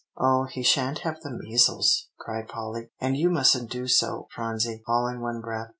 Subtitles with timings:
[0.17, 5.07] "Oh, he sha'n't have the measles!" cried Polly; "and you mustn't do so, Phronsie," all
[5.07, 5.67] in one breath.